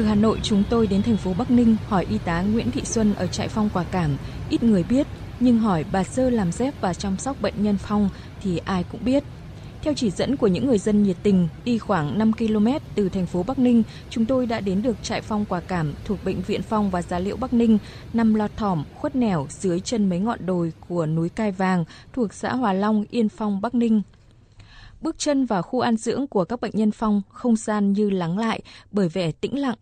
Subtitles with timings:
[0.00, 2.84] Từ Hà Nội chúng tôi đến thành phố Bắc Ninh hỏi y tá Nguyễn Thị
[2.84, 4.16] Xuân ở trại phong quả cảm,
[4.48, 5.06] ít người biết,
[5.40, 8.08] nhưng hỏi bà Sơ làm dép và chăm sóc bệnh nhân phong
[8.40, 9.24] thì ai cũng biết.
[9.82, 13.26] Theo chỉ dẫn của những người dân nhiệt tình, đi khoảng 5 km từ thành
[13.26, 16.62] phố Bắc Ninh, chúng tôi đã đến được trại phong quả cảm thuộc Bệnh viện
[16.62, 17.78] Phong và Giá liễu Bắc Ninh,
[18.12, 22.34] nằm lọt thỏm, khuất nẻo dưới chân mấy ngọn đồi của núi Cai Vàng thuộc
[22.34, 24.02] xã Hòa Long, Yên Phong, Bắc Ninh.
[25.00, 28.38] Bước chân vào khu an dưỡng của các bệnh nhân phong, không gian như lắng
[28.38, 29.76] lại bởi vẻ tĩnh lặng.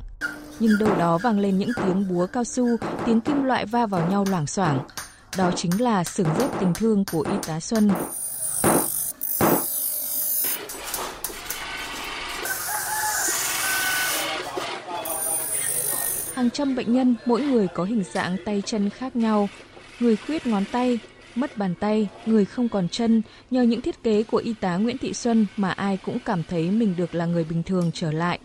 [0.61, 2.67] Nhưng đâu đó vang lên những tiếng búa cao su,
[3.07, 4.81] tiếng kim loại va vào nhau loảng xoảng.
[5.39, 7.91] Đó chính là sừng rết tình thương của y tá Xuân.
[16.35, 19.49] Hàng trăm bệnh nhân, mỗi người có hình dạng tay chân khác nhau.
[20.01, 20.99] Người khuyết ngón tay,
[21.41, 24.99] mất bàn tay, người không còn chân, nhờ những thiết kế của y tá Nguyễn
[24.99, 28.39] Thị Xuân mà ai cũng cảm thấy mình được là người bình thường trở lại.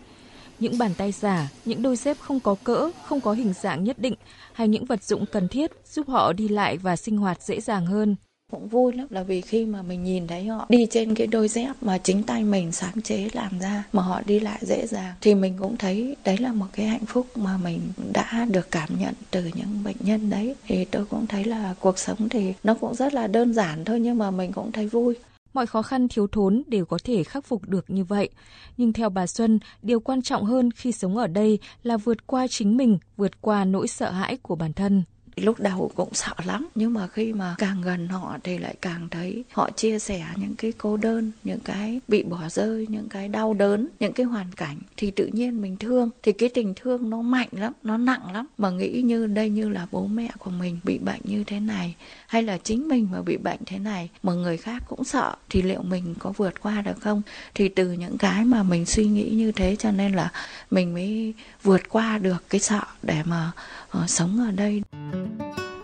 [0.58, 3.98] Những bàn tay giả, những đôi dép không có cỡ, không có hình dạng nhất
[3.98, 4.14] định,
[4.52, 7.86] hay những vật dụng cần thiết giúp họ đi lại và sinh hoạt dễ dàng
[7.86, 8.16] hơn
[8.50, 11.48] cũng vui lắm là vì khi mà mình nhìn thấy họ đi trên cái đôi
[11.48, 15.14] dép mà chính tay mình sáng chế làm ra mà họ đi lại dễ dàng
[15.20, 17.80] thì mình cũng thấy đấy là một cái hạnh phúc mà mình
[18.12, 20.54] đã được cảm nhận từ những bệnh nhân đấy.
[20.66, 24.00] Thì tôi cũng thấy là cuộc sống thì nó cũng rất là đơn giản thôi
[24.00, 25.14] nhưng mà mình cũng thấy vui.
[25.54, 28.28] Mọi khó khăn thiếu thốn đều có thể khắc phục được như vậy.
[28.76, 32.46] Nhưng theo bà Xuân, điều quan trọng hơn khi sống ở đây là vượt qua
[32.50, 35.02] chính mình, vượt qua nỗi sợ hãi của bản thân
[35.36, 39.08] lúc đầu cũng sợ lắm nhưng mà khi mà càng gần họ thì lại càng
[39.10, 43.28] thấy họ chia sẻ những cái cô đơn những cái bị bỏ rơi những cái
[43.28, 46.10] đau đớn những cái hoàn cảnh thì tự nhiên mình thương.
[46.22, 48.46] Thì cái tình thương nó mạnh lắm nó nặng lắm.
[48.58, 51.94] Mà nghĩ như đây như là bố mẹ của mình bị bệnh như thế này
[52.26, 55.62] hay là chính mình mà bị bệnh thế này mà người khác cũng sợ thì
[55.62, 57.22] liệu mình có vượt qua được không?
[57.54, 60.30] Thì từ những cái mà mình suy nghĩ như thế cho nên là
[60.70, 63.52] mình mới vượt qua được cái sợ để mà
[63.98, 64.82] uh, sống ở đây.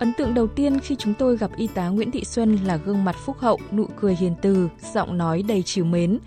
[0.01, 3.05] Ấn tượng đầu tiên khi chúng tôi gặp y tá Nguyễn Thị Xuân là gương
[3.05, 6.19] mặt phúc hậu, nụ cười hiền từ, giọng nói đầy chiều mến.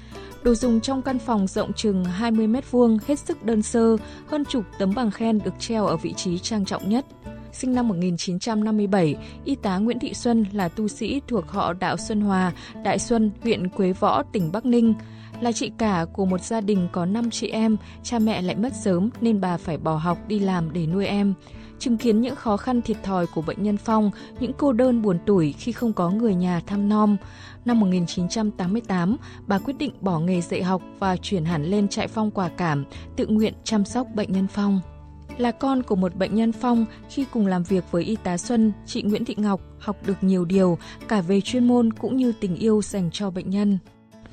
[0.43, 3.97] Đồ dùng trong căn phòng rộng chừng 20 mét vuông hết sức đơn sơ,
[4.27, 7.05] hơn chục tấm bằng khen được treo ở vị trí trang trọng nhất.
[7.51, 12.21] Sinh năm 1957, y tá Nguyễn Thị Xuân là tu sĩ thuộc họ Đạo Xuân
[12.21, 12.51] Hòa,
[12.83, 14.93] Đại Xuân, huyện Quế Võ, tỉnh Bắc Ninh.
[15.43, 18.73] Là chị cả của một gia đình có 5 chị em, cha mẹ lại mất
[18.75, 21.33] sớm nên bà phải bỏ học đi làm để nuôi em
[21.79, 25.19] chứng kiến những khó khăn thiệt thòi của bệnh nhân Phong, những cô đơn buồn
[25.25, 27.17] tủi khi không có người nhà thăm nom.
[27.65, 29.17] Năm 1988,
[29.47, 32.85] bà quyết định bỏ nghề dạy học và chuyển hẳn lên trại phong quả cảm,
[33.15, 34.79] tự nguyện chăm sóc bệnh nhân Phong.
[35.37, 38.71] Là con của một bệnh nhân Phong, khi cùng làm việc với y tá Xuân,
[38.85, 40.77] chị Nguyễn Thị Ngọc học được nhiều điều,
[41.07, 43.77] cả về chuyên môn cũng như tình yêu dành cho bệnh nhân.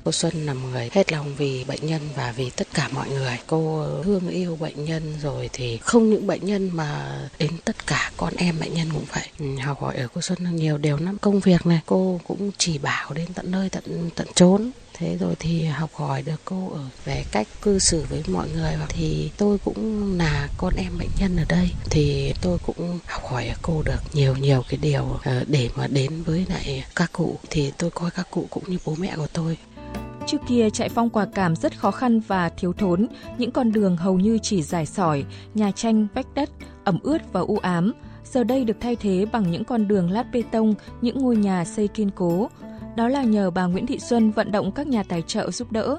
[0.03, 3.09] Cô Xuân là một người hết lòng vì bệnh nhân và vì tất cả mọi
[3.09, 3.39] người.
[3.47, 8.11] Cô thương yêu bệnh nhân rồi thì không những bệnh nhân mà đến tất cả
[8.17, 9.27] con em bệnh nhân cũng vậy.
[9.39, 11.17] Ừ, học hỏi ở cô Xuân nhiều điều lắm.
[11.21, 15.35] Công việc này cô cũng chỉ bảo đến tận nơi tận tận chốn thế rồi
[15.39, 19.57] thì học hỏi được cô ở về cách cư xử với mọi người thì tôi
[19.57, 23.83] cũng là con em bệnh nhân ở đây thì tôi cũng học hỏi ở cô
[23.83, 27.91] được nhiều nhiều cái điều ờ, để mà đến với lại các cụ thì tôi
[27.91, 29.57] coi các cụ cũng như bố mẹ của tôi
[30.31, 33.97] Trước kia chạy phong quả cảm rất khó khăn và thiếu thốn, những con đường
[33.97, 36.49] hầu như chỉ dài sỏi, nhà tranh, vách đất,
[36.83, 37.91] ẩm ướt và u ám.
[38.23, 41.65] Giờ đây được thay thế bằng những con đường lát bê tông, những ngôi nhà
[41.65, 42.49] xây kiên cố.
[42.95, 45.97] Đó là nhờ bà Nguyễn Thị Xuân vận động các nhà tài trợ giúp đỡ.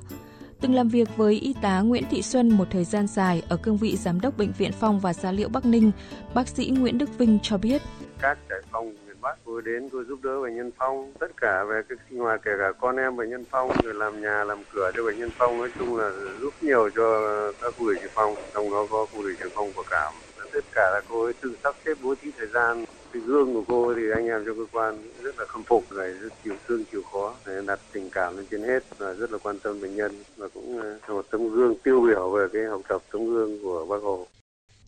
[0.60, 3.76] Từng làm việc với y tá Nguyễn Thị Xuân một thời gian dài ở cương
[3.76, 5.90] vị giám đốc bệnh viện Phong và Gia Liễu Bắc Ninh,
[6.34, 7.82] bác sĩ Nguyễn Đức Vinh cho biết.
[8.20, 11.12] Các trại phong bác vừa đến vừa giúp đỡ bệnh nhân phong.
[11.18, 14.22] Tất cả về cái sinh hoạt, kể cả con em bệnh nhân phong, rồi làm
[14.22, 15.58] nhà, làm cửa cho bệnh nhân phong.
[15.58, 17.06] Nói chung là giúp nhiều cho
[17.62, 20.12] các khu điều trị phong, trong đó có khu điều trị phong của cảm.
[20.52, 22.84] Tất cả là cô ấy tự sắp xếp bố trí thời gian.
[23.12, 26.08] Cái gương của cô thì anh em trong cơ quan rất là khâm phục, rồi
[26.20, 27.34] rất chịu thương, chịu khó
[27.66, 30.12] đặt tình cảm lên trên hết và rất là quan tâm bệnh nhân.
[30.36, 33.86] Và cũng là một tấm gương tiêu biểu về cái học tập tấm gương của
[33.86, 34.26] bác hồ.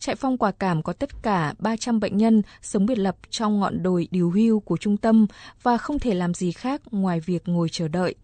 [0.05, 3.83] Trại phong quả cảm có tất cả 300 bệnh nhân sống biệt lập trong ngọn
[3.83, 5.27] đồi điều hưu của trung tâm
[5.63, 8.15] và không thể làm gì khác ngoài việc ngồi chờ đợi.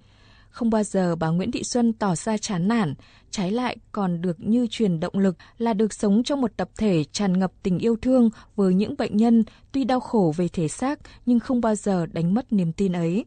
[0.49, 2.93] Không bao giờ bà Nguyễn Thị Xuân tỏ ra chán nản,
[3.31, 7.03] trái lại còn được như truyền động lực là được sống trong một tập thể
[7.11, 10.99] tràn ngập tình yêu thương với những bệnh nhân tuy đau khổ về thể xác
[11.25, 13.25] nhưng không bao giờ đánh mất niềm tin ấy.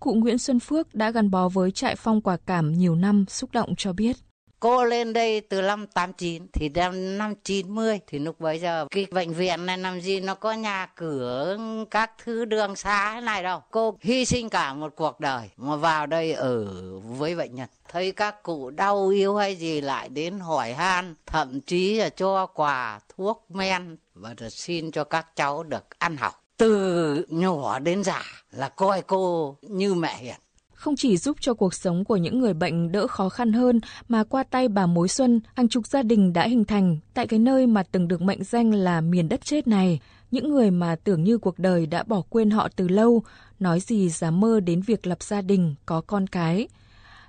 [0.00, 3.50] Cụ Nguyễn Xuân Phước đã gắn bó với trại phong quả cảm nhiều năm xúc
[3.52, 4.16] động cho biết
[4.64, 9.06] cô lên đây từ năm 89 thì năm năm 90 thì lúc bấy giờ cái
[9.10, 11.58] bệnh viện này làm gì nó có nhà cửa,
[11.90, 13.62] các thứ đường xá này đâu.
[13.70, 16.66] Cô hy sinh cả một cuộc đời mà vào đây ở
[17.00, 17.68] với bệnh nhân.
[17.88, 22.46] Thấy các cụ đau yếu hay gì lại đến hỏi han, thậm chí là cho
[22.46, 26.44] quà, thuốc men, và xin cho các cháu được ăn học.
[26.56, 30.36] Từ nhỏ đến già là coi cô như mẹ hiền
[30.84, 34.24] không chỉ giúp cho cuộc sống của những người bệnh đỡ khó khăn hơn mà
[34.24, 37.66] qua tay bà Mối Xuân, hàng chục gia đình đã hình thành tại cái nơi
[37.66, 40.00] mà từng được mệnh danh là miền đất chết này.
[40.30, 43.22] Những người mà tưởng như cuộc đời đã bỏ quên họ từ lâu,
[43.60, 46.68] nói gì dám mơ đến việc lập gia đình, có con cái.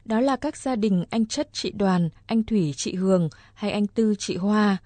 [0.06, 3.88] Đó là các gia đình anh Chất chị Đoàn, anh Thủy chị Hường hay anh
[3.88, 4.78] Tư chị Hoa.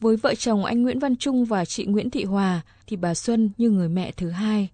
[0.00, 3.50] Với vợ chồng anh Nguyễn Văn Trung và chị Nguyễn Thị Hòa thì bà Xuân
[3.58, 4.68] như người mẹ thứ hai.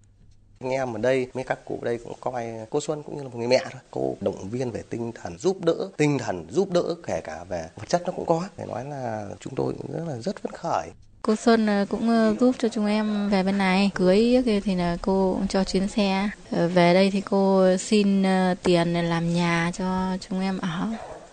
[0.65, 3.23] Anh em ở đây, mấy các cụ ở đây cũng coi cô Xuân cũng như
[3.23, 3.81] là một người mẹ thôi.
[3.91, 7.69] Cô động viên về tinh thần, giúp đỡ, tinh thần giúp đỡ kể cả về
[7.77, 8.49] vật chất nó cũng có.
[8.57, 10.89] Phải nói là chúng tôi cũng rất là rất phấn khởi.
[11.23, 13.91] Cô Xuân ờ, cũng ờ, giúp cho chúng em về bên này.
[13.95, 16.31] Cưới thì là cô cũng cho chuyến xe.
[16.51, 18.25] Ờ, về đây thì cô xin
[18.62, 20.89] tiền làm nhà cho chúng em ở.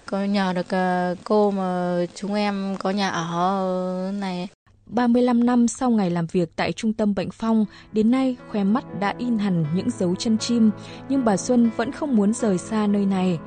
[0.06, 0.78] Có nhờ được
[1.24, 4.48] cô mà chúng em có nhà ở này.
[4.90, 9.00] 35 năm sau ngày làm việc tại trung tâm bệnh phong, đến nay khoe mắt
[9.00, 10.72] đã in hẳn những dấu chân chim,
[11.10, 13.40] nhưng bà Xuân vẫn không muốn rời xa nơi này.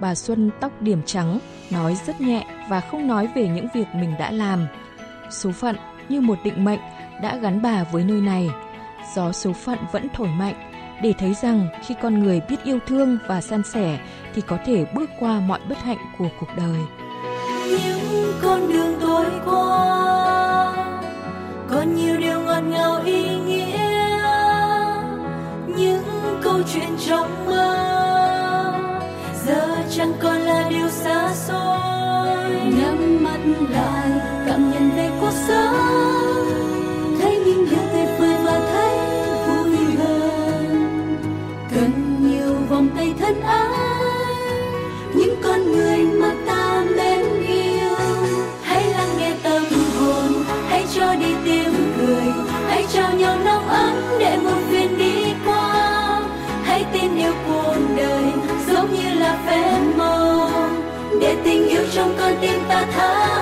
[0.00, 1.38] Bà Xuân tóc điểm trắng,
[1.70, 4.66] nói rất nhẹ và không nói về những việc mình đã làm.
[5.30, 5.76] Số phận
[6.08, 6.80] như một định mệnh
[7.22, 8.50] đã gắn bà với nơi này.
[9.14, 10.72] Gió số phận vẫn thổi mạnh
[11.02, 13.98] để thấy rằng khi con người biết yêu thương và san sẻ
[14.34, 16.80] thì có thể bước qua mọi bất hạnh của cuộc đời.
[17.68, 20.55] Những con đường tôi qua
[21.70, 23.78] còn nhiều điều ngọt ngào ý nghĩa,
[25.76, 26.02] những
[26.42, 27.76] câu chuyện trong mơ.
[29.46, 32.50] Giờ chẳng còn là điều xa xôi.
[32.50, 33.38] Nhắm mắt
[33.70, 34.10] lại,
[34.46, 36.65] cảm nhận về cuộc sống.
[62.26, 63.35] Con tim ta thắm